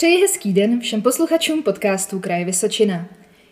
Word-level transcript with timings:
Přeji 0.00 0.20
hezký 0.20 0.52
den 0.52 0.80
všem 0.80 1.02
posluchačům 1.02 1.62
podcastu 1.62 2.20
Kraje 2.20 2.44
Vysočina. 2.44 3.06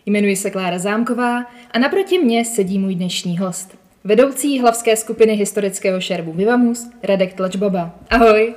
Jmenuji 0.05 0.35
se 0.35 0.51
Klára 0.51 0.79
Zámková 0.79 1.45
a 1.71 1.79
naproti 1.79 2.19
mně 2.19 2.45
sedí 2.45 2.79
můj 2.79 2.95
dnešní 2.95 3.37
host, 3.37 3.77
vedoucí 4.03 4.59
hlavské 4.59 4.95
skupiny 4.95 5.33
historického 5.33 6.01
šerbu 6.01 6.33
Vivamus, 6.33 6.89
Radek 7.03 7.33
Tlačbaba. 7.33 7.95
Ahoj! 8.09 8.53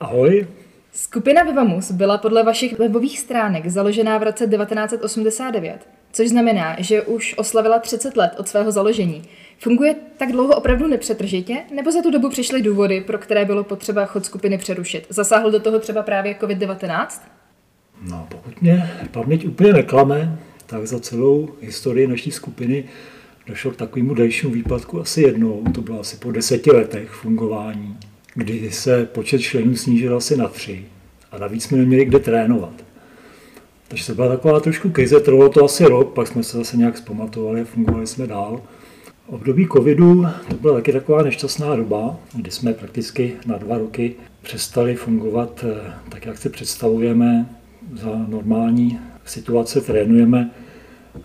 Ahoj! 0.00 0.46
Skupina 0.92 1.42
Vivamus 1.42 1.90
byla 1.90 2.18
podle 2.18 2.42
vašich 2.42 2.78
webových 2.78 3.18
stránek 3.18 3.66
založená 3.66 4.18
v 4.18 4.22
roce 4.22 4.46
1989, 4.46 5.88
což 6.12 6.28
znamená, 6.28 6.76
že 6.78 7.02
už 7.02 7.34
oslavila 7.38 7.78
30 7.78 8.16
let 8.16 8.32
od 8.38 8.48
svého 8.48 8.72
založení. 8.72 9.22
Funguje 9.62 9.94
tak 10.16 10.32
dlouho 10.32 10.56
opravdu 10.56 10.86
nepřetržitě, 10.86 11.56
nebo 11.74 11.92
za 11.92 12.02
tu 12.02 12.10
dobu 12.10 12.30
přišly 12.30 12.62
důvody, 12.62 13.00
pro 13.00 13.18
které 13.18 13.44
bylo 13.44 13.64
potřeba 13.64 14.06
chod 14.06 14.24
skupiny 14.24 14.58
přerušit? 14.58 15.06
Zasáhl 15.08 15.50
do 15.50 15.60
toho 15.60 15.78
třeba 15.78 16.02
právě 16.02 16.34
COVID-19? 16.40 17.06
No, 18.10 18.26
pokud 18.30 18.62
mě 18.62 18.90
paměť 19.10 19.46
úplně 19.46 19.72
neklame, 19.72 20.38
tak 20.66 20.86
za 20.86 21.00
celou 21.00 21.48
historii 21.60 22.06
naší 22.06 22.30
skupiny 22.30 22.84
došlo 23.46 23.70
k 23.70 23.76
takovému 23.76 24.14
dalšímu 24.14 24.52
výpadku 24.52 25.00
asi 25.00 25.22
jednou, 25.22 25.64
to 25.74 25.80
bylo 25.80 26.00
asi 26.00 26.16
po 26.16 26.32
deseti 26.32 26.70
letech 26.70 27.10
fungování, 27.10 27.98
kdy 28.34 28.70
se 28.70 29.06
počet 29.06 29.38
členů 29.38 29.76
snížil 29.76 30.16
asi 30.16 30.36
na 30.36 30.48
tři 30.48 30.84
a 31.32 31.38
navíc 31.38 31.64
jsme 31.64 31.78
neměli 31.78 32.04
kde 32.04 32.18
trénovat. 32.18 32.84
Takže 33.88 34.06
to 34.06 34.14
byla 34.14 34.28
taková 34.28 34.60
trošku 34.60 34.90
krize, 34.90 35.20
trvalo 35.20 35.48
to 35.48 35.64
asi 35.64 35.84
rok, 35.84 36.14
pak 36.14 36.28
jsme 36.28 36.42
se 36.42 36.56
zase 36.56 36.76
nějak 36.76 36.98
zpamatovali 36.98 37.60
a 37.60 37.64
fungovali 37.64 38.06
jsme 38.06 38.26
dál. 38.26 38.60
Období 39.32 39.68
covidu 39.72 40.26
to 40.48 40.56
byla 40.56 40.74
taky 40.74 40.92
taková 40.92 41.22
nešťastná 41.22 41.76
doba, 41.76 42.20
kdy 42.34 42.50
jsme 42.50 42.72
prakticky 42.72 43.32
na 43.46 43.58
dva 43.58 43.78
roky 43.78 44.14
přestali 44.42 44.94
fungovat 44.94 45.64
eh, 45.68 45.92
tak, 46.08 46.26
jak 46.26 46.38
si 46.38 46.48
představujeme. 46.48 47.46
Za 47.94 48.26
normální 48.28 48.98
situace 49.24 49.80
trénujeme 49.80 50.50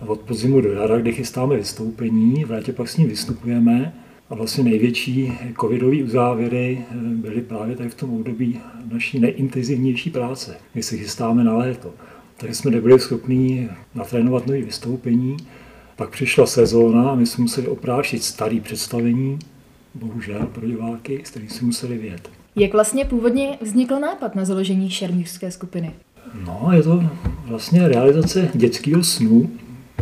od 0.06 0.20
podzimu 0.20 0.62
do 0.62 0.72
jara, 0.72 0.98
kdy 0.98 1.14
chystáme 1.14 1.58
vystoupení, 1.58 2.46
v 2.46 2.52
létě 2.52 2.74
pak 2.74 2.90
s 2.90 2.98
ním 2.98 3.08
vystupujeme 3.08 3.94
a 4.30 4.36
vlastně 4.36 4.64
největší 4.64 5.34
covidové 5.62 6.04
uzávěry 6.04 6.86
eh, 6.92 6.96
byly 7.04 7.42
právě 7.42 7.76
tady 7.76 7.90
v 7.90 7.96
tom 7.96 8.14
období 8.14 8.60
naší 8.92 9.20
nejintenzivnější 9.20 10.10
práce, 10.10 10.58
kdy 10.74 10.84
se 10.84 10.98
chystáme 10.98 11.44
na 11.44 11.58
léto. 11.58 11.94
Takže 12.38 12.56
jsme 12.56 12.72
nebyli 12.72 13.00
schopni 13.00 13.70
natrénovat 13.96 14.48
nové 14.48 14.62
vystoupení. 14.62 15.38
Pak 15.98 16.10
přišla 16.10 16.46
sezóna 16.46 17.10
a 17.12 17.16
my 17.16 17.26
jsme 17.26 17.42
museli 17.42 17.68
oprášit 17.68 18.24
starý 18.24 18.60
představení, 18.60 19.40
bohužel 19.96 20.46
pro 20.46 20.68
diváky, 20.68 21.22
s 21.26 21.30
kterým 21.30 21.50
jsme 21.50 21.66
museli 21.66 21.98
vyjet. 21.98 22.30
Jak 22.56 22.74
vlastně 22.74 23.06
původně 23.06 23.58
vznikl 23.62 24.00
nápad 24.00 24.36
na 24.36 24.46
založení 24.46 24.90
šermířské 24.90 25.52
skupiny? 25.52 25.92
No, 26.46 26.70
je 26.74 26.84
to 26.84 27.04
vlastně 27.46 27.88
realizace 27.88 28.50
dětského 28.54 29.04
snu 29.04 29.52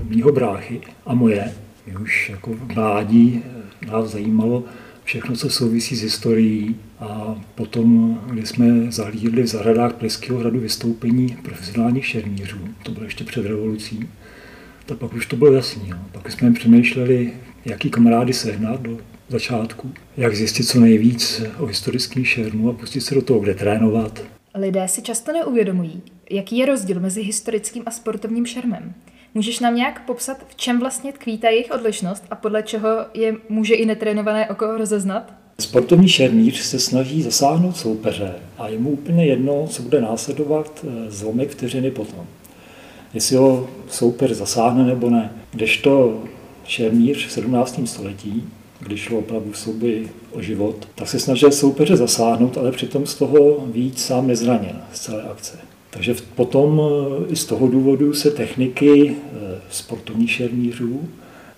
mýho 0.04 0.32
bráchy 0.32 0.82
a 1.06 1.14
moje. 1.14 1.54
My 1.88 1.96
už 1.96 2.30
jako 2.30 2.54
v 2.54 2.76
mládí 2.76 3.44
eh, 3.46 3.86
nás 3.86 4.12
zajímalo 4.12 4.64
všechno, 5.04 5.36
co 5.36 5.50
souvisí 5.50 5.96
s 5.96 6.02
historií. 6.02 6.76
A 7.00 7.36
potom, 7.56 8.22
když 8.32 8.50
jsme 8.50 8.92
zahlídli 8.92 9.44
v 9.44 9.48
zahradách 9.48 9.94
Pleského 9.94 10.40
hradu 10.40 10.60
vystoupení 10.60 11.38
profesionálních 11.44 12.06
šermířů, 12.06 12.58
to 12.84 12.92
bylo 12.92 13.06
ještě 13.06 13.24
před 13.24 13.46
revolucí, 13.46 14.10
tak 14.86 14.98
pak 14.98 15.14
už 15.14 15.26
to 15.26 15.36
bylo 15.36 15.52
jasný. 15.52 15.90
No. 15.90 15.98
Pak 16.12 16.32
jsme 16.32 16.54
přemýšleli, 16.54 17.34
jaký 17.66 17.90
kamarády 17.90 18.34
sehnat 18.34 18.82
do 18.82 18.98
začátku, 19.30 19.92
jak 20.18 20.36
zjistit 20.36 20.64
co 20.64 20.80
nejvíc 20.80 21.42
o 21.60 21.66
historickém 21.66 22.26
šermu 22.26 22.70
a 22.70 22.74
pustit 22.74 23.02
se 23.02 23.16
do 23.16 23.22
toho, 23.22 23.40
kde 23.40 23.56
trénovat. 23.56 24.22
Lidé 24.56 24.88
si 24.88 25.02
často 25.02 25.34
neuvědomují, 25.34 26.02
jaký 26.30 26.58
je 26.58 26.66
rozdíl 26.66 27.00
mezi 27.00 27.22
historickým 27.22 27.84
a 27.86 27.92
sportovním 27.92 28.46
šermem. 28.46 28.94
Můžeš 29.34 29.60
nám 29.60 29.76
nějak 29.76 30.06
popsat, 30.06 30.46
v 30.48 30.56
čem 30.56 30.80
vlastně 30.80 31.14
tkví 31.14 31.38
ta 31.38 31.50
jejich 31.50 31.72
odlišnost 31.72 32.24
a 32.32 32.36
podle 32.36 32.64
čeho 32.64 32.90
je 33.14 33.36
může 33.50 33.76
i 33.76 33.86
netrénované 33.86 34.50
oko 34.50 34.78
rozeznat? 34.78 35.34
Sportovní 35.60 36.10
šermíř 36.10 36.60
se 36.60 36.80
snaží 36.80 37.22
zasáhnout 37.22 37.78
soupeře 37.78 38.36
a 38.58 38.68
je 38.68 38.80
mu 38.80 38.90
úplně 38.90 39.26
jedno, 39.26 39.68
co 39.68 39.82
bude 39.82 40.02
následovat 40.02 40.86
eh, 40.88 41.12
zlomek 41.12 41.50
vteřiny 41.50 41.92
potom. 41.92 42.28
Jestli 43.16 43.36
ho 43.36 43.70
soupeř 43.90 44.32
zasáhne 44.32 44.84
nebo 44.84 45.10
ne. 45.10 45.34
Kdežto 45.52 46.24
šermíř 46.66 47.28
v 47.28 47.32
17. 47.32 47.80
století, 47.86 48.44
když 48.80 49.02
šlo 49.02 49.20
opravdu 49.20 49.52
v 49.52 49.58
souboji 49.58 50.12
o 50.32 50.42
život, 50.42 50.88
tak 50.96 51.08
se 51.08 51.20
snažil 51.20 51.52
soupeře 51.52 51.98
zasáhnout, 51.98 52.58
ale 52.58 52.72
přitom 52.72 53.06
z 53.06 53.16
toho 53.16 53.68
víc 53.72 54.06
sám 54.06 54.28
nezranil 54.28 54.76
z 54.94 55.00
celé 55.00 55.24
akce. 55.24 55.60
Takže 55.90 56.16
potom 56.36 56.82
eh, 56.82 57.32
i 57.32 57.36
z 57.36 57.46
toho 57.46 57.68
důvodu 57.68 58.14
se 58.14 58.32
techniky 58.32 59.16
eh, 59.16 59.62
sportovních 59.70 60.32
šermířů 60.32 61.02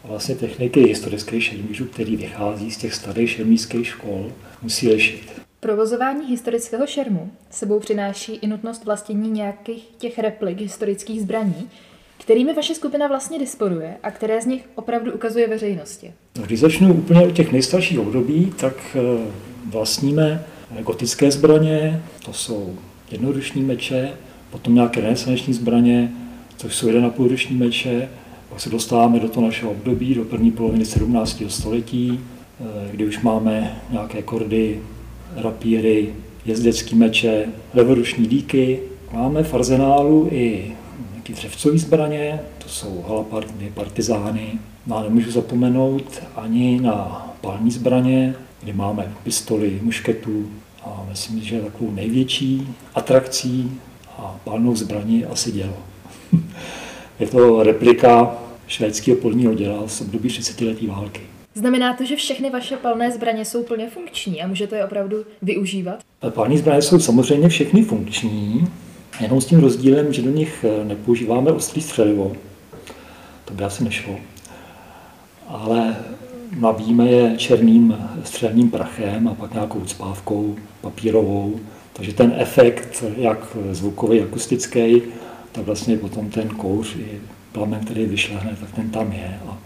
a 0.04 0.08
vlastně 0.08 0.36
techniky 0.36 0.88
historických 0.88 1.44
šermířů, 1.44 1.86
který 1.86 2.16
vychází 2.16 2.72
z 2.72 2.78
těch 2.78 2.94
starých 2.94 3.30
šermířských 3.30 3.88
škol, 3.88 4.32
musí 4.62 4.90
lišit. 4.90 5.47
Provozování 5.60 6.28
historického 6.28 6.88
šermu 6.88 7.32
sebou 7.50 7.80
přináší 7.80 8.36
i 8.36 8.48
nutnost 8.48 8.86
vlastnění 8.86 9.32
nějakých 9.32 9.88
těch 9.98 10.20
replik 10.20 10.62
historických 10.62 11.22
zbraní, 11.22 11.70
kterými 12.18 12.54
vaše 12.54 12.76
skupina 12.76 13.08
vlastně 13.08 13.40
disponuje 13.40 13.98
a 14.04 14.12
které 14.12 14.42
z 14.42 14.46
nich 14.46 14.70
opravdu 14.76 15.14
ukazuje 15.14 15.48
veřejnosti. 15.48 16.14
Když 16.46 16.60
začnu 16.60 16.94
úplně 16.94 17.28
od 17.28 17.32
těch 17.32 17.52
nejstarších 17.52 18.00
období, 18.00 18.54
tak 18.60 18.74
eh, 18.96 19.32
vlastníme 19.66 20.44
gotické 20.82 21.32
zbraně, 21.32 22.04
to 22.26 22.34
jsou 22.34 22.76
jednoruční 23.12 23.62
meče, 23.62 24.14
potom 24.52 24.76
nějaké 24.76 25.02
renesanční 25.02 25.54
zbraně, 25.54 26.12
což 26.58 26.76
jsou 26.76 26.88
1,5 26.88 27.30
ruční 27.30 27.56
meče, 27.56 28.10
pak 28.50 28.60
se 28.60 28.70
dostáváme 28.70 29.20
do 29.20 29.30
toho 29.30 29.46
našeho 29.46 29.72
období, 29.72 30.16
do 30.16 30.26
první 30.26 30.52
poloviny 30.52 30.86
17. 30.86 31.50
století, 31.50 32.20
eh, 32.20 32.92
kdy 32.92 33.06
už 33.06 33.22
máme 33.22 33.82
nějaké 33.90 34.22
kordy, 34.22 34.82
rapíry, 35.36 36.14
jezdecké 36.46 36.96
meče, 36.96 37.46
levoruční 37.74 38.26
díky. 38.26 38.80
Máme 39.14 39.44
v 39.44 39.54
arzenálu 39.54 40.28
i 40.32 40.72
nějaké 41.12 41.34
dřevcové 41.34 41.78
zbraně, 41.78 42.40
to 42.64 42.70
jsou 42.70 43.06
halapardy, 43.08 43.72
partizány. 43.74 44.60
No 44.88 44.98
a 44.98 45.04
nemůžu 45.04 45.32
zapomenout 45.32 46.22
ani 46.36 46.80
na 46.82 47.28
palní 47.42 47.72
zbraně, 47.72 48.36
kdy 48.64 48.74
máme 48.74 49.14
pistoli, 49.24 49.80
mušketu 49.82 50.50
a 50.84 51.06
myslím, 51.10 51.42
že 51.42 51.62
takovou 51.62 51.92
největší 51.92 52.68
atrakcí 52.96 53.72
a 54.18 54.40
palnou 54.44 54.76
zbraní 54.76 55.26
asi 55.26 55.52
dělo. 55.52 55.78
Je 57.20 57.28
to 57.28 57.64
replika 57.64 58.38
švédského 58.68 59.18
polního 59.18 59.54
děla 59.54 59.88
z 59.88 60.02
období 60.02 60.30
30 60.30 60.62
letý 60.62 60.88
války. 60.88 61.22
Znamená 61.58 61.94
to, 61.94 62.06
že 62.06 62.16
všechny 62.16 62.50
vaše 62.50 62.78
palné 62.78 63.12
zbraně 63.12 63.46
jsou 63.46 63.64
plně 63.64 63.90
funkční 63.90 64.42
a 64.42 64.48
můžete 64.48 64.76
je 64.76 64.86
opravdu 64.86 65.26
využívat? 65.42 66.00
Palní 66.30 66.58
zbraně 66.58 66.82
jsou 66.82 67.00
samozřejmě 67.00 67.50
všechny 67.50 67.84
funkční, 67.84 68.68
jenom 69.22 69.42
s 69.42 69.46
tím 69.46 69.60
rozdílem, 69.60 70.14
že 70.14 70.22
do 70.22 70.30
nich 70.30 70.66
nepoužíváme 70.84 71.52
ostrý 71.52 71.82
střelivo. 71.82 72.34
To 73.46 73.54
by 73.54 73.64
asi 73.64 73.84
nešlo. 73.84 74.16
Ale 75.48 75.96
nabíjíme 76.60 77.06
je 77.06 77.38
černým 77.38 77.98
střelným 78.24 78.72
prachem 78.72 79.28
a 79.28 79.34
pak 79.34 79.54
nějakou 79.54 79.86
spávkou 79.86 80.56
papírovou. 80.82 81.60
Takže 81.94 82.14
ten 82.14 82.34
efekt, 82.38 83.04
jak 83.18 83.58
zvukový, 83.72 84.22
akustický, 84.22 85.02
tak 85.52 85.66
vlastně 85.66 85.98
potom 85.98 86.30
ten 86.30 86.50
kouř 86.50 86.96
i 86.96 87.22
plamen, 87.52 87.80
který 87.80 88.06
vyšlehne, 88.06 88.58
tak 88.60 88.72
ten 88.72 88.90
tam 88.90 89.12
je 89.12 89.40
a 89.48 89.58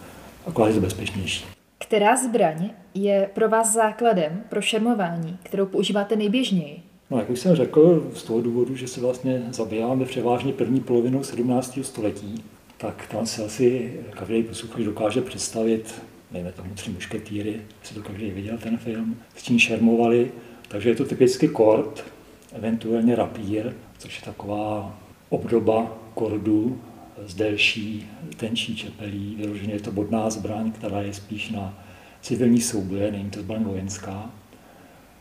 akorát 0.47 0.67
je 0.67 0.73
to 0.73 0.81
bezpečnější. 0.81 1.45
Která 1.81 2.17
zbraň 2.17 2.69
je 2.93 3.29
pro 3.33 3.49
vás 3.49 3.73
základem 3.73 4.43
pro 4.49 4.61
šermování, 4.61 5.37
kterou 5.43 5.65
používáte 5.65 6.15
nejběžněji? 6.15 6.83
No, 7.09 7.19
jak 7.19 7.29
už 7.29 7.39
jsem 7.39 7.55
řekl, 7.55 8.11
z 8.15 8.23
toho 8.23 8.41
důvodu, 8.41 8.75
že 8.75 8.87
se 8.87 9.01
vlastně 9.01 9.43
zabýváme 9.49 10.05
převážně 10.05 10.53
první 10.53 10.79
polovinou 10.79 11.23
17. 11.23 11.79
století, 11.81 12.43
tak 12.77 13.07
tam 13.07 13.25
si 13.25 13.43
asi 13.43 13.99
každý 14.09 14.43
posluchač 14.43 14.81
dokáže 14.81 15.21
představit, 15.21 16.01
dejme 16.31 16.51
tomu 16.51 16.73
tři 16.73 16.91
mušketýry, 16.91 17.61
si 17.83 17.93
to 17.93 18.01
každý 18.01 18.31
viděl 18.31 18.57
ten 18.57 18.77
film, 18.77 19.17
s 19.35 19.43
tím 19.43 19.59
šermovali, 19.59 20.31
takže 20.67 20.89
je 20.89 20.95
to 20.95 21.05
typicky 21.05 21.47
kord, 21.47 22.05
eventuálně 22.53 23.15
rapír, 23.15 23.73
což 23.97 24.19
je 24.19 24.25
taková 24.25 24.99
obdoba 25.29 25.97
kordu 26.13 26.79
s 27.25 27.35
delší, 27.35 28.09
tenčí 28.37 28.75
čepelí. 28.75 29.35
Vyloženě 29.35 29.73
je 29.73 29.79
to 29.79 29.91
bodná 29.91 30.29
zbraň, 30.29 30.71
která 30.71 31.01
je 31.01 31.13
spíš 31.13 31.49
na 31.49 31.83
civilní 32.21 32.61
souboje, 32.61 33.11
není 33.11 33.29
to 33.29 33.39
zbraň 33.39 33.63
vojenská. 33.63 34.31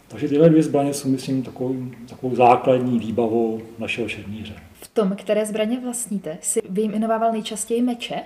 Takže 0.08 0.28
tyhle 0.28 0.48
dvě 0.48 0.62
zbraně 0.62 0.94
jsou, 0.94 1.08
myslím, 1.08 1.42
takovou, 1.42 1.90
takovou 2.08 2.34
základní 2.34 2.98
výbavou 2.98 3.62
našeho 3.78 4.08
šermíře. 4.08 4.54
V 4.72 4.88
tom, 4.88 5.16
které 5.16 5.46
zbraně 5.46 5.80
vlastníte, 5.80 6.38
si 6.40 6.60
vyjmenovával 6.68 7.32
nejčastěji 7.32 7.82
meče, 7.82 8.20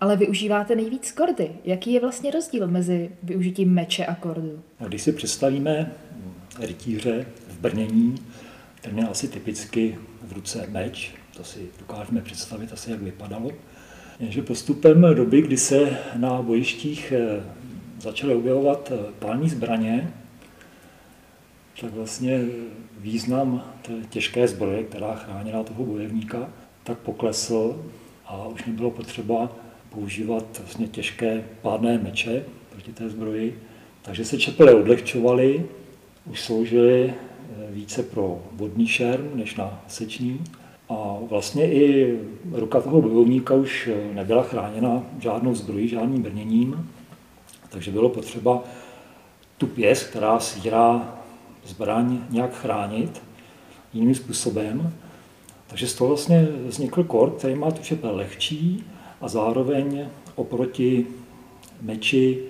ale 0.00 0.16
využíváte 0.16 0.76
nejvíc 0.76 1.12
kordy. 1.12 1.50
Jaký 1.64 1.92
je 1.92 2.00
vlastně 2.00 2.30
rozdíl 2.30 2.66
mezi 2.66 3.10
využitím 3.22 3.74
meče 3.74 4.06
a 4.06 4.14
kordu? 4.14 4.62
A 4.80 4.84
když 4.84 5.02
si 5.02 5.12
představíme 5.12 5.92
rytíře 6.60 7.26
v 7.48 7.58
brnění, 7.58 8.14
ten 8.80 8.92
měl 8.92 9.10
asi 9.10 9.28
typicky 9.28 9.98
v 10.22 10.32
ruce 10.32 10.66
meč, 10.70 11.14
to 11.36 11.44
si 11.44 11.68
dokážeme 11.78 12.20
představit 12.20 12.72
asi, 12.72 12.90
jak 12.90 13.02
vypadalo. 13.02 13.50
Jenže 14.20 14.42
postupem 14.42 15.06
doby, 15.14 15.42
kdy 15.42 15.56
se 15.56 15.98
na 16.16 16.42
bojištích 16.42 17.12
eh, 17.12 17.42
začaly 18.00 18.34
objevovat 18.34 18.92
eh, 18.94 19.12
pální 19.18 19.50
zbraně, 19.50 20.12
tak 21.80 21.92
vlastně 21.92 22.44
význam 22.98 23.64
té 23.82 23.92
těžké 24.10 24.48
zbroje, 24.48 24.84
která 24.84 25.14
chránila 25.14 25.64
toho 25.64 25.84
bojovníka, 25.84 26.48
tak 26.84 26.98
poklesl 26.98 27.84
a 28.26 28.46
už 28.48 28.64
nebylo 28.64 28.90
potřeba 28.90 29.52
používat 29.90 30.60
vlastně 30.64 30.88
těžké 30.88 31.44
pádné 31.62 31.98
meče 31.98 32.44
proti 32.70 32.92
té 32.92 33.08
zbroji. 33.08 33.62
Takže 34.02 34.24
se 34.24 34.38
čepele 34.38 34.74
odlehčovaly, 34.74 35.66
už 36.26 36.40
sloužily 36.40 37.14
eh, 37.14 37.70
více 37.70 38.02
pro 38.02 38.42
vodní 38.52 38.86
šerm 38.86 39.30
než 39.34 39.56
na 39.56 39.84
seční. 39.88 40.40
A 40.90 41.18
vlastně 41.28 41.72
i 41.72 42.18
ruka 42.52 42.80
toho 42.80 43.02
bojovníka 43.02 43.54
už 43.54 43.90
nebyla 44.12 44.42
chráněna 44.42 45.02
žádnou 45.18 45.54
zbrojí, 45.54 45.88
žádným 45.88 46.22
brněním, 46.22 46.90
takže 47.68 47.90
bylo 47.90 48.08
potřeba 48.08 48.62
tu 49.58 49.66
pěst, 49.66 50.06
která 50.06 50.40
svírá 50.40 51.18
zbraň, 51.64 52.18
nějak 52.30 52.54
chránit 52.54 53.22
jiným 53.92 54.14
způsobem. 54.14 54.92
Takže 55.66 55.88
z 55.88 55.94
toho 55.94 56.08
vlastně 56.08 56.48
vznikl 56.66 57.04
kor, 57.04 57.30
který 57.30 57.54
má 57.54 57.70
tu 57.70 57.82
čepel 57.82 58.16
lehčí 58.16 58.84
a 59.20 59.28
zároveň 59.28 60.06
oproti 60.34 61.06
meči 61.82 62.42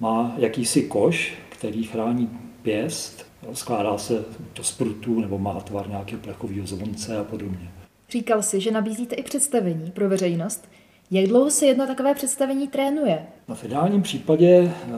má 0.00 0.34
jakýsi 0.36 0.82
koš, 0.82 1.34
který 1.48 1.84
chrání 1.84 2.30
pěst, 2.62 3.27
skládá 3.52 3.98
se 3.98 4.24
do 4.54 4.64
sprutů 4.64 5.20
nebo 5.20 5.38
má 5.38 5.60
tvar 5.60 5.88
nějakého 5.88 6.22
plechového 6.22 6.66
zvonce 6.66 7.18
a 7.18 7.24
podobně. 7.24 7.70
Říkal 8.10 8.42
si, 8.42 8.60
že 8.60 8.70
nabízíte 8.70 9.14
i 9.14 9.22
představení 9.22 9.90
pro 9.90 10.08
veřejnost. 10.08 10.68
Jak 11.10 11.26
dlouho 11.26 11.50
se 11.50 11.66
jedno 11.66 11.86
takové 11.86 12.14
představení 12.14 12.68
trénuje? 12.68 13.26
No 13.48 13.54
v 13.54 13.64
ideálním 13.64 14.02
případě 14.02 14.48
eh, 14.48 14.92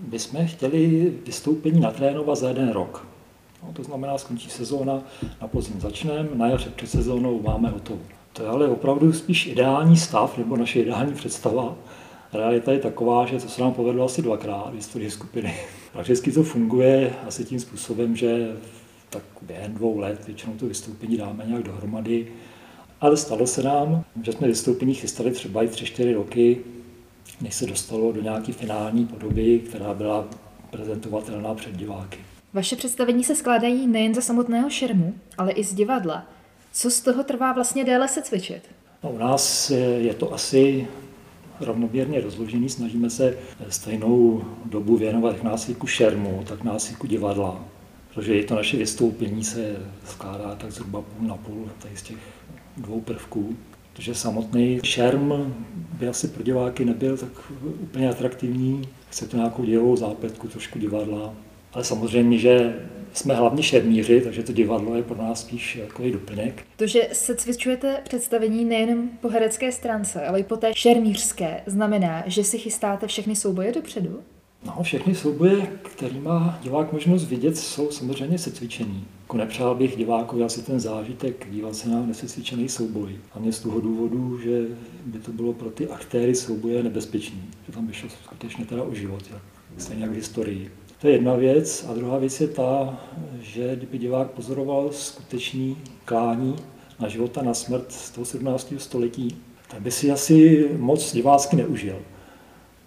bychom 0.00 0.46
chtěli 0.46 1.12
vystoupení 1.26 1.80
natrénovat 1.80 2.38
za 2.38 2.48
jeden 2.48 2.68
rok. 2.68 3.06
No, 3.62 3.72
to 3.72 3.82
znamená, 3.82 4.18
skončí 4.18 4.50
sezóna, 4.50 5.02
na 5.42 5.48
podzim 5.48 5.80
začneme, 5.80 6.28
na 6.34 6.48
jaře 6.48 6.70
před 6.76 6.90
sezónou 6.90 7.42
máme 7.42 7.68
hotovo. 7.68 8.00
To 8.32 8.42
je 8.42 8.48
ale 8.48 8.68
opravdu 8.68 9.12
spíš 9.12 9.46
ideální 9.46 9.96
stav, 9.96 10.38
nebo 10.38 10.56
naše 10.56 10.80
ideální 10.80 11.14
představa. 11.14 11.74
Realita 12.32 12.72
je 12.72 12.78
taková, 12.78 13.26
že 13.26 13.38
to 13.38 13.48
se 13.48 13.62
nám 13.62 13.72
povedlo 13.72 14.04
asi 14.04 14.22
dvakrát 14.22 14.70
v 14.70 14.74
historii 14.74 15.10
skupiny. 15.10 15.54
Prakticky 15.92 16.32
to 16.32 16.42
funguje 16.42 17.14
asi 17.26 17.44
tím 17.44 17.60
způsobem, 17.60 18.16
že 18.16 18.56
tak 19.10 19.22
během 19.42 19.74
dvou 19.74 19.98
let 19.98 20.26
většinou 20.26 20.52
to 20.54 20.66
vystoupení 20.66 21.16
dáme 21.16 21.44
nějak 21.46 21.62
dohromady. 21.62 22.26
Ale 23.00 23.16
stalo 23.16 23.46
se 23.46 23.62
nám, 23.62 24.04
že 24.22 24.32
jsme 24.32 24.48
vystoupení 24.48 24.94
chystali 24.94 25.30
třeba 25.30 25.62
i 25.62 25.68
tři, 25.68 25.84
čtyři 25.84 26.14
roky, 26.14 26.58
než 27.40 27.54
se 27.54 27.66
dostalo 27.66 28.12
do 28.12 28.22
nějaké 28.22 28.52
finální 28.52 29.06
podoby, 29.06 29.58
která 29.58 29.94
byla 29.94 30.28
prezentovatelná 30.70 31.54
před 31.54 31.76
diváky. 31.76 32.18
Vaše 32.52 32.76
představení 32.76 33.24
se 33.24 33.34
skládají 33.34 33.86
nejen 33.86 34.14
ze 34.14 34.22
samotného 34.22 34.70
šermu, 34.70 35.14
ale 35.38 35.52
i 35.52 35.64
z 35.64 35.74
divadla. 35.74 36.26
Co 36.72 36.90
z 36.90 37.00
toho 37.00 37.24
trvá 37.24 37.52
vlastně 37.52 37.84
déle 37.84 38.08
se 38.08 38.22
cvičit? 38.22 38.62
No, 39.04 39.10
u 39.10 39.18
nás 39.18 39.70
je 39.98 40.14
to 40.14 40.34
asi 40.34 40.88
rovnoměrně 41.60 42.20
rozložený. 42.20 42.68
Snažíme 42.68 43.10
se 43.10 43.36
stejnou 43.68 44.42
dobu 44.64 44.96
věnovat 44.96 45.32
jak 45.32 45.42
násiku 45.42 45.86
šermu, 45.86 46.42
tak 46.48 46.64
násiku 46.64 47.06
divadla. 47.06 47.64
Protože 48.14 48.38
i 48.38 48.44
to 48.44 48.54
naše 48.54 48.76
vystoupení 48.76 49.44
se 49.44 49.76
skládá 50.04 50.54
tak 50.54 50.72
zhruba 50.72 51.02
půl 51.02 51.28
na 51.28 51.36
půl 51.36 51.68
tady 51.78 51.96
z 51.96 52.02
těch 52.02 52.16
dvou 52.76 53.00
prvků. 53.00 53.56
Protože 53.92 54.14
samotný 54.14 54.80
šerm 54.82 55.54
by 55.98 56.08
asi 56.08 56.28
pro 56.28 56.42
diváky 56.42 56.84
nebyl 56.84 57.16
tak 57.16 57.52
úplně 57.62 58.10
atraktivní. 58.10 58.88
Chce 59.10 59.26
to 59.26 59.36
nějakou 59.36 59.64
dějovou 59.64 59.96
zápletku, 59.96 60.48
trošku 60.48 60.78
divadla. 60.78 61.34
Ale 61.72 61.84
samozřejmě, 61.84 62.38
že 62.38 62.76
jsme 63.12 63.34
hlavně 63.34 63.62
šermíři, 63.62 64.20
takže 64.20 64.42
to 64.42 64.52
divadlo 64.52 64.94
je 64.96 65.02
pro 65.02 65.16
nás 65.16 65.40
spíš 65.40 65.76
jako 65.76 66.02
doplněk. 66.10 66.64
To, 66.76 66.86
že 66.86 67.08
se 67.12 67.34
cvičujete 67.34 68.00
představení 68.04 68.64
nejen 68.64 69.08
po 69.20 69.28
herecké 69.28 69.72
stránce, 69.72 70.26
ale 70.26 70.40
i 70.40 70.44
po 70.44 70.56
té 70.56 70.72
šermířské, 70.74 71.60
znamená, 71.66 72.22
že 72.26 72.44
si 72.44 72.58
chystáte 72.58 73.06
všechny 73.06 73.36
souboje 73.36 73.72
dopředu? 73.72 74.20
No, 74.66 74.82
všechny 74.82 75.14
souboje, 75.14 75.66
který 75.82 76.20
má 76.20 76.58
divák 76.62 76.92
možnost 76.92 77.24
vidět, 77.24 77.56
jsou 77.56 77.90
samozřejmě 77.90 78.38
secvičený. 78.38 79.04
Jako 79.22 79.36
nepřál 79.36 79.74
bych 79.74 79.96
divákovi 79.96 80.44
asi 80.44 80.62
ten 80.62 80.80
zážitek 80.80 81.46
dívat 81.50 81.76
se 81.76 81.88
na 81.88 82.06
nesecvičený 82.06 82.68
souboj. 82.68 83.16
A 83.34 83.38
mě 83.38 83.52
z 83.52 83.60
toho 83.60 83.80
důvodu, 83.80 84.38
že 84.38 84.66
by 85.06 85.18
to 85.18 85.32
bylo 85.32 85.52
pro 85.52 85.70
ty 85.70 85.88
aktéry 85.88 86.34
souboje 86.34 86.82
nebezpečný. 86.82 87.42
Že 87.66 87.72
tam 87.72 87.86
by 87.86 87.92
šlo 87.92 88.08
skutečně 88.24 88.64
teda 88.64 88.82
o 88.82 88.94
život, 88.94 89.22
jak, 89.32 89.42
stejně 89.78 90.02
jak 90.02 90.12
v 90.12 90.14
historii. 90.14 90.70
To 91.00 91.06
je 91.06 91.12
jedna 91.12 91.34
věc. 91.34 91.86
A 91.90 91.94
druhá 91.94 92.18
věc 92.18 92.40
je 92.40 92.48
ta, 92.48 93.00
že 93.40 93.76
kdyby 93.76 93.98
divák 93.98 94.30
pozoroval 94.30 94.92
skutečný 94.92 95.76
klání 96.04 96.56
na 97.00 97.08
života 97.08 97.42
na 97.42 97.54
smrt 97.54 97.92
z 97.92 98.10
toho 98.10 98.24
17. 98.24 98.74
století, 98.78 99.36
tak 99.70 99.82
by 99.82 99.90
si 99.90 100.10
asi 100.10 100.68
moc 100.76 101.12
divácky 101.12 101.56
neužil. 101.56 101.96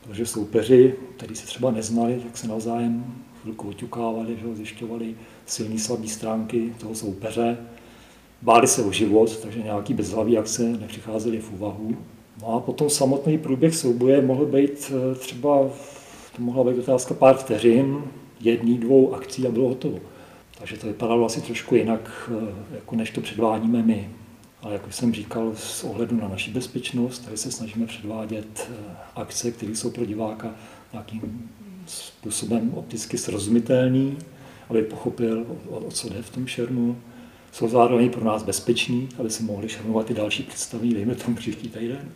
Protože 0.02 0.26
soupeři, 0.26 0.96
kteří 1.18 1.36
se 1.36 1.46
třeba 1.46 1.72
neznali, 1.72 2.22
tak 2.24 2.38
se 2.38 2.48
navzájem 2.48 3.16
chvilku 3.42 3.70
oťukávali, 3.70 4.38
že 4.42 4.56
zjišťovali 4.56 5.16
silné 5.46 5.80
slabé 5.80 6.08
stránky 6.08 6.74
toho 6.80 6.96
soupeře, 6.96 7.58
báli 8.42 8.68
se 8.68 8.84
o 8.84 8.92
život, 8.92 9.38
takže 9.38 9.60
nějaký 9.60 9.94
bezhlavý 9.94 10.38
akce 10.38 10.64
nepřicházely 10.64 11.40
v 11.40 11.54
úvahu. 11.54 11.98
No 12.42 12.48
a 12.48 12.60
potom 12.60 12.90
samotný 12.90 13.38
průběh 13.38 13.76
souboje 13.76 14.22
mohl 14.22 14.46
být 14.46 14.92
eh, 14.92 15.16
třeba 15.16 15.70
to 16.36 16.42
mohla 16.42 16.64
být 16.64 16.80
otázka 16.80 17.14
pár 17.14 17.38
vteřin, 17.38 18.04
jedný, 18.40 18.78
dvou 18.78 19.16
akcí 19.16 19.48
a 19.48 19.52
bylo 19.52 19.70
hotovo. 19.70 20.00
Takže 20.60 20.78
to 20.78 20.88
vypadalo 20.88 21.26
asi 21.26 21.42
trošku 21.42 21.76
jinak, 21.76 22.32
eh, 22.34 22.76
jako 22.76 22.96
než 22.96 23.12
to 23.12 23.22
předvádíme 23.22 23.84
my. 23.84 24.10
Ale 24.62 24.74
jak 24.74 24.94
jsem 24.94 25.14
říkal, 25.14 25.52
s 25.56 25.84
ohledu 25.84 26.16
na 26.22 26.28
naši 26.28 26.52
bezpečnost, 26.52 27.20
tady 27.20 27.38
se 27.38 27.52
snažíme 27.52 27.86
předvádět 27.86 28.70
eh, 28.72 28.96
akce, 29.16 29.52
které 29.52 29.76
jsou 29.76 29.92
pro 29.92 30.06
diváka 30.06 30.56
nějakým 30.94 31.50
způsobem 31.86 32.72
opticky 32.74 33.18
srozumitelný, 33.18 34.18
aby 34.70 34.82
pochopil, 34.82 35.46
o, 35.70 35.92
co 35.92 36.10
jde 36.10 36.22
v 36.22 36.30
tom 36.30 36.48
šermu. 36.48 36.98
Jsou 37.52 37.68
zároveň 37.68 38.10
pro 38.10 38.24
nás 38.24 38.44
bezpeční, 38.44 39.10
aby 39.20 39.30
se 39.30 39.44
mohli 39.44 39.70
šermovat 39.70 40.12
i 40.12 40.14
další 40.14 40.44
představy, 40.44 40.90
dejme 40.90 41.16
tomu 41.16 41.36
příští 41.36 41.70
týden. 41.70 42.12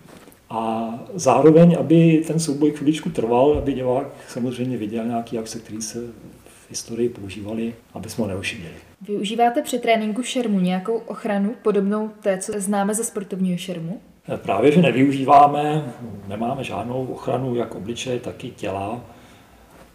A 0.49 0.93
zároveň, 1.13 1.77
aby 1.79 2.23
ten 2.27 2.39
souboj 2.39 2.71
chviličku 2.71 3.09
trval, 3.09 3.57
aby 3.57 3.73
divák 3.73 4.07
samozřejmě 4.27 4.77
viděl 4.77 5.05
nějaký 5.05 5.37
akce, 5.37 5.59
které 5.59 5.81
se 5.81 5.99
v 6.45 6.69
historii 6.69 7.09
používaly, 7.09 7.73
aby 7.93 8.09
jsme 8.09 8.21
ho 8.21 8.27
neušidili. 8.27 8.73
Využíváte 9.01 9.61
při 9.61 9.79
tréninku 9.79 10.23
šermu 10.23 10.59
nějakou 10.59 10.97
ochranu 10.97 11.55
podobnou 11.63 12.09
té, 12.21 12.37
co 12.37 12.51
známe 12.55 12.93
ze 12.93 13.03
sportovního 13.03 13.57
šermu? 13.57 14.01
Právě, 14.37 14.71
že 14.71 14.81
nevyužíváme, 14.81 15.93
nemáme 16.27 16.63
žádnou 16.63 17.05
ochranu 17.05 17.55
jak 17.55 17.75
obličeje, 17.75 18.19
tak 18.19 18.43
i 18.43 18.51
těla. 18.51 19.01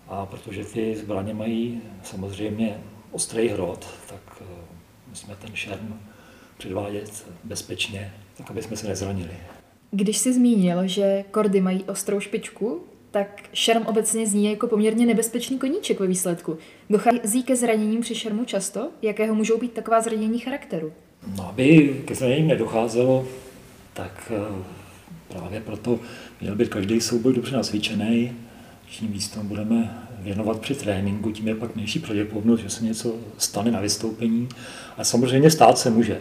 A 0.09 0.27
protože 0.27 0.65
ty 0.65 0.97
zbraně 0.97 1.35
mají 1.35 1.83
samozřejmě 2.03 2.79
ostrý 3.11 3.49
hrot, 3.49 3.87
tak 4.09 4.21
eh, 4.41 4.45
musíme 5.09 5.37
ten 5.37 5.51
šerm 5.55 6.01
předvádět 6.59 7.27
bezpečně, 7.45 8.13
tak 8.37 8.51
aby 8.51 8.63
jsme 8.63 8.77
se 8.77 8.89
nezranili. 8.89 9.37
Když 9.95 10.19
jsi 10.19 10.33
zmínil, 10.33 10.87
že 10.87 11.25
kordy 11.31 11.61
mají 11.61 11.85
ostrou 11.85 12.21
špičku, 12.21 12.81
tak 13.11 13.43
šerm 13.53 13.87
obecně 13.87 14.27
zní 14.27 14.45
jako 14.45 14.67
poměrně 14.67 15.07
nebezpečný 15.07 15.59
koníček 15.59 16.01
ve 16.01 16.07
výsledku. 16.07 16.59
Dochází 16.91 17.43
ke 17.43 17.57
zraněním 17.57 18.01
při 18.01 18.15
šermu 18.15 18.45
často? 18.45 18.89
Jakého 19.03 19.35
můžou 19.35 19.59
být 19.59 19.73
taková 19.73 20.01
zranění 20.01 20.39
charakteru? 20.39 20.93
No, 21.37 21.49
aby 21.49 21.97
ke 22.05 22.15
zraněním 22.15 22.49
nedocházelo, 22.49 23.27
tak 23.93 24.33
eh, 24.37 24.63
právě 25.29 25.61
proto 25.61 26.01
měl 26.41 26.55
být 26.55 26.69
každý 26.69 27.01
souboj 27.01 27.33
dobře 27.33 27.57
nasvíčený. 27.57 28.33
Čím 28.87 29.13
víc 29.13 29.29
tomu 29.29 29.49
budeme 29.49 30.07
věnovat 30.19 30.61
při 30.61 30.75
tréninku, 30.75 31.33
tím 31.33 31.49
je 31.49 31.55
pak 31.55 31.77
menší 31.77 31.99
pravděpodobnost, 31.99 32.61
že 32.61 32.71
se 32.71 32.85
něco 32.85 33.15
stane 33.39 33.71
na 33.71 33.81
vystoupení. 33.81 34.49
A 34.97 35.05
samozřejmě 35.05 35.51
stát 35.51 35.79
se 35.79 35.91
může, 35.91 36.21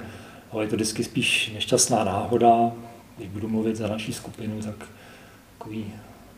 ale 0.52 0.64
je 0.64 0.68
to 0.68 0.76
vždycky 0.76 1.04
spíš 1.04 1.52
nešťastná 1.54 2.04
náhoda, 2.04 2.72
když 3.22 3.34
budu 3.34 3.48
mluvit 3.48 3.76
za 3.76 3.88
naší 3.88 4.14
skupinu, 4.14 4.62
tak 4.62 4.76
takový, 5.58 5.86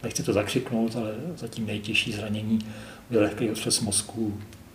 nechci 0.03 0.23
to 0.23 0.33
zakřiknout, 0.33 0.95
ale 0.95 1.15
zatím 1.35 1.65
nejtěžší 1.65 2.11
zranění 2.11 2.59
je 3.11 3.19
lehký 3.19 3.49
otřes 3.49 3.81
mozku, 3.81 4.33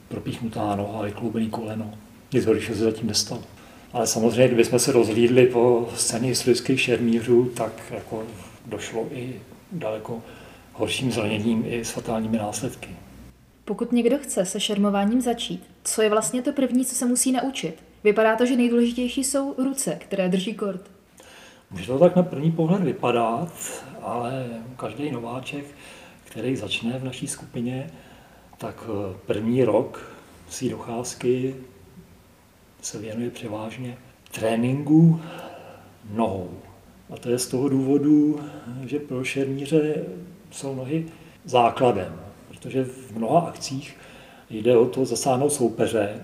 propíchnutá 0.09 0.77
noha, 0.77 1.03
vykloubený 1.03 1.51
koleno. 1.51 1.95
Nic 2.33 2.47
horšího 2.47 2.77
se 2.77 2.85
zatím 2.85 3.07
nestalo. 3.07 3.43
Ale 3.93 4.07
samozřejmě, 4.07 4.47
kdybychom 4.47 4.79
se 4.79 4.93
rozhlídli 4.93 5.47
po 5.47 5.89
scéně 5.97 6.29
historických 6.29 6.81
šermířů, 6.81 7.45
tak 7.57 7.73
jako 7.91 8.23
došlo 8.67 9.07
i 9.13 9.41
daleko 9.73 10.23
horším 10.73 11.13
zraněním 11.13 11.65
i 11.67 11.85
s 11.85 11.91
fatálními 11.91 12.39
následky. 12.39 12.89
Pokud 13.65 13.93
někdo 13.93 14.19
chce 14.19 14.45
se 14.45 14.61
šermováním 14.61 15.21
začít, 15.21 15.65
co 15.85 16.03
je 16.03 16.11
vlastně 16.11 16.43
to 16.43 16.53
první, 16.53 16.85
co 16.85 16.95
se 16.95 17.07
musí 17.07 17.33
naučit? 17.33 17.75
Vypadá 18.05 18.37
to, 18.37 18.47
že 18.47 18.57
nejdůležitější 18.57 19.25
jsou 19.25 19.55
ruce, 19.59 19.99
které 20.01 20.29
drží 20.29 20.55
kort. 20.55 20.91
Může 21.71 21.87
to 21.87 21.99
tak 21.99 22.17
na 22.17 22.23
první 22.23 22.53
pohled 22.53 22.83
vypadat, 22.83 23.53
ale 24.03 24.47
každý 24.77 25.11
nováček, 25.11 25.65
který 26.25 26.57
začne 26.57 26.99
v 26.99 27.05
naší 27.05 27.27
skupině, 27.27 27.91
tak 28.59 28.85
eh, 28.89 29.17
první 29.27 29.65
rok 29.65 30.13
svý 30.49 30.71
docházky 30.71 31.55
se 32.83 32.99
věnuje 32.99 33.31
převážně 33.31 33.99
tréninku 34.31 35.21
nohou. 36.11 36.51
A 37.11 37.17
to 37.17 37.31
je 37.31 37.39
z 37.39 37.47
toho 37.47 37.69
důvodu, 37.69 38.41
že 38.85 38.99
pro 38.99 39.25
šermíře 39.25 40.05
jsou 40.51 40.75
nohy 40.75 41.07
základem, 41.45 42.21
protože 42.49 42.85
v 42.85 43.17
mnoha 43.17 43.41
akcích 43.41 43.97
jde 44.51 44.77
o 44.77 44.87
to 44.87 45.05
zasáhnout 45.05 45.53
soupeře 45.53 46.23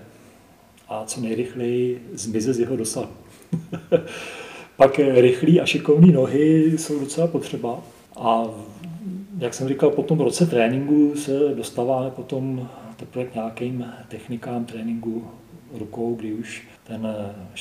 a 0.87 1.05
co 1.05 1.21
nejrychleji 1.21 2.09
zmizet 2.13 2.53
z 2.53 2.59
jeho 2.59 2.75
dosahu. 2.75 3.09
Pak 4.77 4.99
rychlý 4.99 5.61
a 5.61 5.65
šikovný 5.65 6.11
nohy 6.11 6.77
jsou 6.77 6.99
docela 6.99 7.27
potřeba. 7.27 7.79
A 8.15 8.43
jak 9.37 9.53
jsem 9.53 9.67
říkal, 9.67 9.89
po 9.89 10.03
tom 10.03 10.19
roce 10.19 10.45
tréninku 10.45 11.15
se 11.15 11.31
dostáváme 11.55 12.11
potom 12.11 12.69
teprve 12.97 13.25
k 13.25 13.35
nějakým 13.35 13.93
technikám 14.07 14.65
tréninku 14.65 15.27
rukou, 15.73 16.15
kdy 16.15 16.33
už 16.33 16.67
ten 16.87 17.07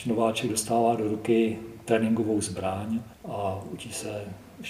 nováček 0.07 0.51
dostává 0.51 0.97
do 0.97 1.09
ruky 1.09 1.59
tréninkovou 1.85 2.41
zbraň 2.41 3.01
a 3.29 3.61
učí 3.73 3.93
se 3.93 4.25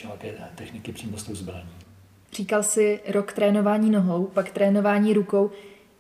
nějaké 0.05 0.35
techniky 0.55 0.93
přímo 0.93 1.19
s 1.19 1.23
tou 1.23 1.35
zbraní. 1.35 1.69
Říkal 2.33 2.63
si 2.63 3.01
rok 3.09 3.33
trénování 3.33 3.91
nohou, 3.91 4.25
pak 4.25 4.51
trénování 4.51 5.13
rukou. 5.13 5.51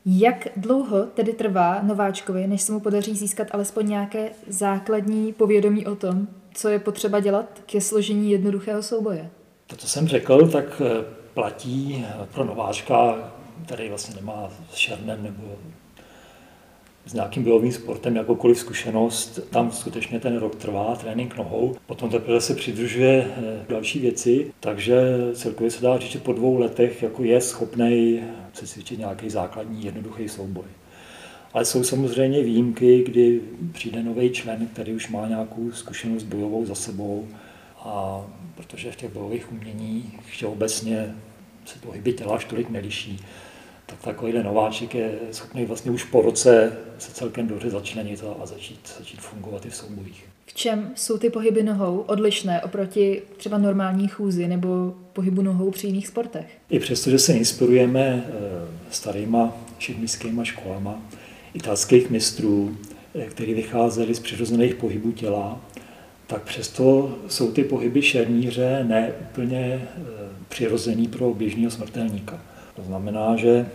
Jak 0.06 0.48
dlouho 0.56 1.02
tedy 1.04 1.32
trvá 1.32 1.82
nováčkovi, 1.82 2.46
než 2.46 2.62
se 2.62 2.72
mu 2.72 2.80
podaří 2.80 3.16
získat 3.16 3.48
alespoň 3.50 3.88
nějaké 3.88 4.30
základní 4.48 5.32
povědomí 5.32 5.86
o 5.86 5.96
tom, 5.96 6.28
co 6.54 6.68
je 6.68 6.78
potřeba 6.78 7.20
dělat 7.20 7.46
ke 7.66 7.80
složení 7.80 8.30
jednoduchého 8.30 8.82
souboje? 8.82 9.30
To, 9.66 9.76
co 9.76 9.88
jsem 9.88 10.08
řekl, 10.08 10.48
tak 10.48 10.82
eh, 10.84 11.04
platí 11.34 12.06
pro 12.34 12.44
nováčka, 12.44 13.14
který 13.64 13.88
vlastně 13.88 14.14
nemá 14.14 14.48
s 14.70 14.74
šernem 14.74 15.22
nebo 15.22 15.42
s 17.06 17.12
nějakým 17.12 17.42
bojovým 17.42 17.72
sportem 17.72 18.16
jakoukoliv 18.16 18.58
zkušenost, 18.58 19.40
tam 19.50 19.72
skutečně 19.72 20.20
ten 20.20 20.36
rok 20.36 20.54
trvá, 20.54 20.96
trénink 20.96 21.36
nohou, 21.36 21.76
potom 21.86 22.10
teprve 22.10 22.40
se 22.40 22.54
přidružuje 22.54 23.26
eh, 23.36 23.64
další 23.68 23.98
věci, 23.98 24.52
takže 24.60 25.02
celkově 25.34 25.70
se 25.70 25.82
dá 25.82 25.98
říct, 25.98 26.10
že 26.10 26.18
po 26.18 26.32
dvou 26.32 26.58
letech 26.58 27.02
jako 27.02 27.24
je 27.24 27.40
schopný 27.40 28.20
se 28.52 28.66
cvičit 28.66 28.98
nějaký 28.98 29.30
základní 29.30 29.84
jednoduchý 29.84 30.28
souboj. 30.28 30.64
Ale 31.52 31.64
jsou 31.64 31.84
samozřejmě 31.84 32.42
výjimky, 32.42 33.04
kdy 33.06 33.40
přijde 33.72 34.02
nový 34.02 34.30
člen, 34.30 34.68
který 34.72 34.92
už 34.92 35.08
má 35.08 35.28
nějakou 35.28 35.72
zkušenost 35.72 36.22
bojovou 36.22 36.66
za 36.66 36.74
sebou 36.74 37.28
a 37.78 38.24
protože 38.54 38.92
v 38.92 38.96
těch 38.96 39.12
bojových 39.12 39.52
uměních 39.52 40.44
obecně 40.46 41.14
se 41.64 41.78
pohyby 41.78 42.12
těla 42.12 42.36
až 42.36 42.44
tolik 42.44 42.70
neliší, 42.70 43.20
tak 44.02 44.14
takovýhle 44.14 44.42
nováček 44.42 44.94
je 44.94 45.18
schopný 45.30 45.64
vlastně 45.64 45.90
už 45.90 46.04
po 46.04 46.22
roce 46.22 46.76
se 46.98 47.12
celkem 47.12 47.46
dobře 47.46 47.70
začlenit 47.70 48.24
a 48.42 48.46
začít, 48.46 48.94
začít 48.98 49.20
fungovat 49.20 49.66
i 49.66 49.70
v 49.70 49.76
soubojích. 49.76 50.24
V 50.46 50.54
čem 50.54 50.92
jsou 50.94 51.18
ty 51.18 51.30
pohyby 51.30 51.62
nohou 51.62 52.04
odlišné 52.06 52.62
oproti 52.62 53.22
třeba 53.36 53.58
normální 53.58 54.08
chůzi 54.08 54.48
nebo 54.48 54.94
pohybu 55.12 55.42
nohou 55.42 55.70
při 55.70 55.86
jiných 55.86 56.06
sportech? 56.06 56.46
I 56.70 56.78
přesto, 56.78 57.10
že 57.10 57.18
se 57.18 57.32
inspirujeme 57.32 58.24
eh, 58.28 58.32
starýma 58.90 59.56
šedmickýma 59.78 60.44
školama 60.44 61.02
italských 61.54 62.10
mistrů, 62.10 62.76
eh, 63.14 63.24
který 63.24 63.54
vycházeli 63.54 64.14
z 64.14 64.20
přirozených 64.20 64.74
pohybů 64.74 65.12
těla, 65.12 65.60
tak 66.26 66.42
přesto 66.42 67.18
jsou 67.28 67.52
ty 67.52 67.64
pohyby 67.64 68.02
šerníře 68.02 68.84
ne 68.88 69.12
úplně 69.20 69.58
eh, 69.60 70.00
přirozený 70.48 71.08
pro 71.08 71.34
běžného 71.34 71.70
smrtelníka. 71.70 72.40
To 72.76 72.82
znamená, 72.82 73.36
že 73.36 73.66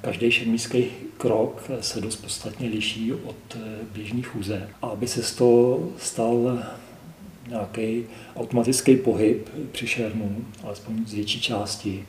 každý 0.00 0.30
šermířský 0.30 0.86
krok 1.16 1.70
se 1.80 2.00
dost 2.00 2.16
podstatně 2.16 2.68
liší 2.68 3.12
od 3.12 3.36
eh, 3.56 3.58
běžné 3.92 4.22
chůze. 4.22 4.68
A 4.82 4.86
aby 4.86 5.06
se 5.06 5.22
z 5.22 5.34
toho 5.34 5.88
stal 5.98 6.58
nějaký 7.48 8.04
automatický 8.36 8.96
pohyb 8.96 9.48
při 9.72 9.86
šermu, 9.86 10.36
alespoň 10.64 11.06
z 11.06 11.14
větší 11.14 11.40
části, 11.40 12.04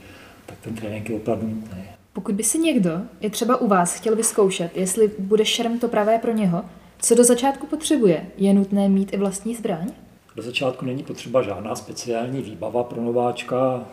tak 0.46 0.58
ten 0.62 0.76
trénink 0.76 1.10
je 1.10 1.16
opravdu 1.16 1.48
nutný. 1.48 1.84
Pokud 2.14 2.36
by 2.36 2.44
si 2.44 2.60
někdo, 2.60 3.02
je 3.22 3.30
třeba 3.30 3.58
u 3.58 3.68
vás, 3.68 3.96
chtěl 3.96 4.16
vyzkoušet, 4.16 4.78
jestli 4.78 5.12
bude 5.20 5.46
šerm 5.46 5.80
to 5.80 5.88
pravé 5.88 6.18
pro 6.18 6.32
něho, 6.32 6.66
co 7.00 7.16
do 7.16 7.24
začátku 7.24 7.68
potřebuje? 7.68 8.26
Je 8.38 8.54
nutné 8.54 8.90
mít 8.90 9.14
i 9.14 9.18
vlastní 9.18 9.56
zbraň? 9.56 9.92
Do 10.36 10.44
začátku 10.44 10.86
není 10.86 11.04
potřeba 11.04 11.42
žádná 11.42 11.76
speciální 11.76 12.42
výbava 12.42 12.84
pro 12.84 13.02
nováčka, 13.02 13.86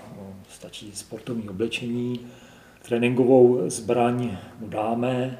stačí 0.48 0.90
sportovní 0.94 1.48
oblečení, 1.48 2.20
tréninkovou 2.82 3.70
zbraň 3.70 4.36
mu 4.60 4.68
dáme 4.68 5.38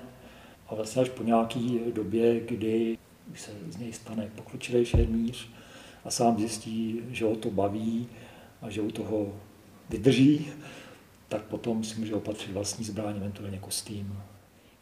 a 0.69 0.75
vlastně 0.75 1.03
až 1.03 1.09
po 1.09 1.23
nějaké 1.23 1.61
době, 1.95 2.41
kdy 2.41 2.99
už 3.33 3.41
se 3.41 3.51
z 3.71 3.77
něj 3.77 3.93
stane 3.93 4.29
pokročilý 4.37 4.85
šermíř 4.85 5.49
a 6.05 6.11
sám 6.11 6.39
zjistí, 6.39 7.01
že 7.11 7.25
ho 7.25 7.37
to 7.37 7.51
baví 7.51 8.07
a 8.63 8.71
že 8.71 8.81
u 8.81 8.91
toho 8.91 9.33
vydrží, 9.91 10.47
tak 11.29 11.43
potom 11.43 11.85
si 11.85 12.01
může 12.01 12.15
opatřit 12.15 12.53
vlastní 12.53 12.85
zbraň, 12.85 13.17
eventuálně 13.17 13.59
kostým. 13.59 14.17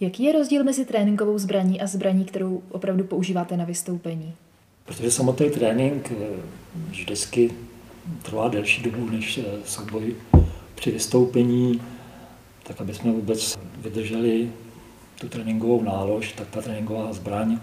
Jaký 0.01 0.23
je 0.25 0.33
rozdíl 0.33 0.65
mezi 0.65 0.85
tréninkovou 0.85 1.39
zbraní 1.39 1.81
a 1.81 1.87
zbraní, 1.87 2.25
kterou 2.25 2.63
opravdu 2.71 3.05
používáte 3.05 3.57
na 3.57 3.65
vystoupení? 3.65 4.35
Protože 4.85 5.11
samotný 5.11 5.51
trénink 5.51 6.13
eh, 6.13 6.27
vždycky 6.89 7.51
trvá 8.23 8.49
delší 8.49 8.83
dobu 8.83 9.11
než 9.11 9.39
eh, 9.39 9.45
souboj 9.65 10.17
při 10.75 10.91
vystoupení, 10.91 11.81
tak 12.71 12.81
aby 12.81 12.95
jsme 12.95 13.13
vůbec 13.13 13.59
vydrželi 13.79 14.53
tu 15.21 15.29
tréninkovou 15.29 15.83
nálož, 15.83 16.33
tak 16.33 16.51
ta 16.51 16.63
tréninková 16.63 17.13
zbraň 17.13 17.59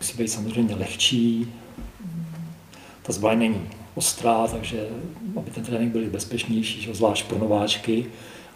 musí 0.00 0.18
být 0.18 0.28
samozřejmě 0.28 0.74
lehčí. 0.74 1.52
Ta 3.02 3.12
zbraň 3.12 3.38
není 3.38 3.68
ostrá, 3.94 4.46
takže 4.46 4.88
aby 5.36 5.50
ten 5.50 5.64
trénink 5.64 5.92
byl 5.92 6.10
bezpečnější, 6.10 6.82
že 6.82 6.94
zvlášť 6.94 7.26
pro 7.26 7.38
nováčky, 7.38 8.06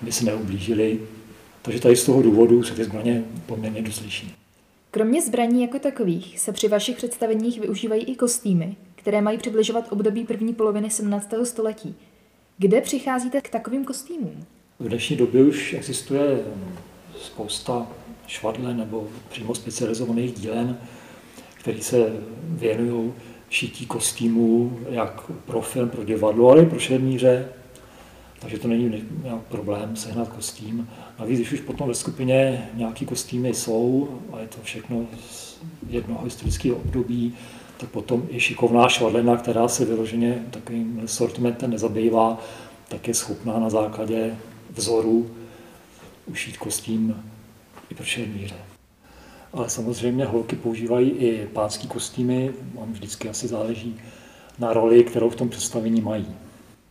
aby 0.03 0.13
se 0.13 0.25
neublížili. 0.25 1.01
Takže 1.63 1.81
tady 1.81 1.97
z 1.97 2.05
toho 2.05 2.23
důvodu 2.23 2.63
se 2.63 2.75
ty 2.75 2.85
zbraně 2.85 3.25
poměrně 3.47 3.83
dost 3.83 4.01
liší. 4.01 4.35
Kromě 4.91 5.23
zbraní 5.23 5.63
jako 5.63 5.79
takových 5.79 6.41
se 6.41 6.53
při 6.53 6.69
vašich 6.69 6.97
představeních 6.97 7.61
využívají 7.61 8.03
i 8.03 8.17
kostýmy, 8.17 8.77
které 8.95 9.21
mají 9.21 9.39
přibližovat 9.39 9.93
období 9.93 10.25
první 10.25 10.55
poloviny 10.55 10.91
17. 10.91 11.35
století. 11.45 11.95
Kde 12.59 12.81
přicházíte 12.81 13.41
k 13.41 13.49
takovým 13.49 13.85
kostýmům? 13.85 14.47
V 14.85 14.88
dnešní 14.88 15.17
době 15.17 15.43
už 15.45 15.73
existuje 15.73 16.41
spousta 17.21 17.87
švadle 18.26 18.75
nebo 18.75 19.07
přímo 19.29 19.55
specializovaných 19.55 20.33
dílen, 20.33 20.79
které 21.55 21.81
se 21.81 22.12
věnují 22.41 23.12
šití 23.50 23.87
kostýmů 23.87 24.79
jak 24.91 25.31
pro 25.31 25.61
film, 25.61 25.88
pro 25.88 26.05
divadlo, 26.05 26.50
ale 26.50 26.62
i 26.62 26.67
pro 26.67 26.79
šermíře. 26.79 27.49
Takže 28.38 28.59
to 28.59 28.69
není 28.69 29.05
problém 29.49 29.97
sehnat 29.97 30.29
kostým. 30.29 30.88
Navíc, 31.19 31.38
když 31.38 31.53
už 31.53 31.61
potom 31.61 31.88
ve 31.88 31.95
skupině 31.95 32.69
nějaký 32.75 33.07
kostýmy 33.07 33.55
jsou, 33.55 34.09
a 34.33 34.41
je 34.41 34.47
to 34.47 34.57
všechno 34.62 35.07
z 35.31 35.59
jednoho 35.88 36.25
historického 36.25 36.76
období, 36.76 37.35
tak 37.76 37.88
potom 37.88 38.26
i 38.29 38.41
šikovná 38.41 38.88
švadlena, 38.88 39.37
která 39.37 39.69
se 39.69 39.85
vyloženě 39.85 40.43
takovým 40.50 41.03
sortimentem 41.07 41.71
nezabývá, 41.71 42.41
tak 42.88 43.09
je 43.09 43.14
schopná 43.14 43.59
na 43.59 43.71
základě 43.71 44.37
vzoru 44.75 45.31
ušít 46.26 46.57
kostým 46.57 47.25
i 47.90 47.95
pro 47.95 48.04
šermíře. 48.04 48.57
Ale 49.52 49.71
samozřejmě 49.71 50.25
holky 50.25 50.57
používají 50.57 51.11
i 51.11 51.47
pánský 51.47 51.88
kostýmy, 51.88 52.52
vám 52.75 52.93
vždycky 52.93 53.28
asi 53.28 53.49
záleží 53.49 53.97
na 54.59 54.73
roli, 54.73 55.04
kterou 55.04 55.31
v 55.31 55.37
tom 55.37 55.49
představení 55.49 56.00
mají. 56.00 56.26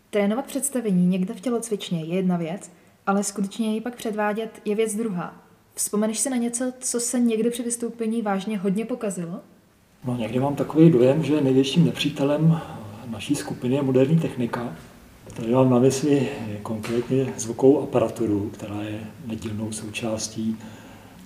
Trénovat 0.10 0.46
představení 0.46 1.08
někde 1.08 1.34
v 1.34 1.42
tělocvičně 1.42 2.04
je 2.04 2.16
jedna 2.16 2.38
věc, 2.38 2.72
ale 3.08 3.24
skutečně 3.24 3.74
ji 3.74 3.82
pak 3.82 3.96
předvádět 3.96 4.62
je 4.66 4.76
věc 4.76 4.96
druhá. 4.96 5.44
Vzpomeneš 5.76 6.20
si 6.20 6.30
na 6.30 6.38
něco, 6.38 6.74
co 6.80 7.00
se 7.00 7.20
někdy 7.20 7.50
při 7.50 7.64
vystoupení 7.64 8.22
vážně 8.22 8.58
hodně 8.58 8.86
pokazilo? 8.86 9.40
No 10.06 10.16
někdy 10.18 10.40
mám 10.40 10.56
takový 10.56 10.90
dojem, 10.90 11.24
že 11.24 11.42
největším 11.42 11.86
nepřítelem 11.86 12.62
naší 13.08 13.36
skupiny 13.36 13.76
je 13.76 13.82
moderní 13.82 14.20
technika. 14.20 14.76
Tady 15.34 15.52
mám 15.52 15.70
na 15.70 15.80
mysli 15.80 16.30
konkrétně 16.64 17.34
zvukovou 17.38 17.84
aparaturu, 17.84 18.50
která 18.50 18.82
je 18.82 19.00
nedílnou 19.26 19.72
součástí 19.72 20.58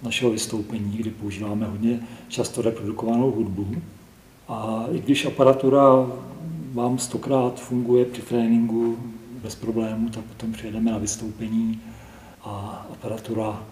našeho 0.04 0.32
vystoupení, 0.32 0.98
kdy 0.98 1.10
používáme 1.10 1.66
hodně 1.66 2.00
často 2.28 2.62
reprodukovanou 2.62 3.32
hudbu. 3.32 3.68
A 4.48 4.86
i 4.92 5.00
když 5.00 5.26
aparatura 5.26 5.82
vám 6.74 6.98
stokrát 6.98 7.60
funguje 7.60 8.06
při 8.06 8.22
tréninku 8.22 8.98
bez 9.44 9.56
problémů, 9.56 10.10
tak 10.10 10.24
potom 10.24 10.54
přijedeme 10.54 10.92
na 10.92 10.98
vystoupení 10.98 11.82
a 12.44 12.86
aparatura 12.92 13.64